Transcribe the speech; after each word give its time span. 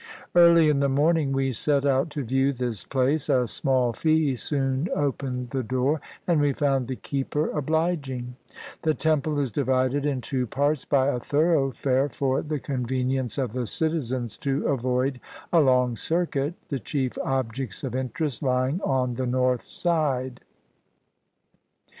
Early 0.33 0.67
in 0.67 0.79
the 0.79 0.89
morning 0.89 1.31
we 1.31 1.53
set 1.53 1.85
out 1.85 2.09
to 2.09 2.23
view 2.23 2.53
this 2.53 2.83
place; 2.85 3.29
a 3.29 3.45
small 3.47 3.93
fee 3.93 4.35
soon 4.35 4.89
opened 4.95 5.51
the 5.51 5.61
door, 5.61 6.01
and 6.25 6.41
we 6.41 6.53
found 6.53 6.87
the 6.87 6.95
keeper 6.95 7.51
obliging. 7.51 8.35
The 8.81 8.95
temple 8.95 9.37
is 9.37 9.51
divided 9.51 10.03
in 10.03 10.19
two 10.21 10.47
parts 10.47 10.85
by 10.85 11.09
a 11.09 11.19
thoroughfare 11.19 12.09
for 12.09 12.41
the 12.41 12.59
convenience 12.59 13.37
of 13.37 13.53
the 13.53 13.67
citizens 13.67 14.37
to 14.37 14.49
19 14.61 14.63
CHINA 14.63 14.73
avoid 14.73 15.19
a 15.53 15.59
long 15.59 15.95
circuit, 15.95 16.55
the 16.69 16.79
chief 16.79 17.19
objects 17.23 17.83
of 17.83 17.93
interest 17.93 18.41
lying 18.41 18.81
on 18.81 19.13
the 19.13 19.27
north 19.27 19.65
side. 19.67 20.41